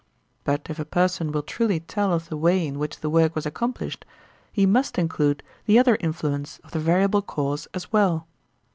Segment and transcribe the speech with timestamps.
[0.43, 3.45] But if a person will truly tell of the way in which the work was
[3.45, 4.03] accomplished,
[4.51, 8.25] he must include the other influence of the variable cause as well.